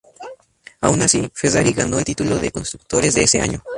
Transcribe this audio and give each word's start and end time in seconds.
Aun 0.81 1.03
así, 1.03 1.29
Ferrari 1.31 1.73
ganó 1.73 1.99
el 1.99 2.05
título 2.05 2.39
de 2.39 2.49
constructores 2.49 3.13
de 3.13 3.21
ese 3.21 3.39
año. 3.39 3.63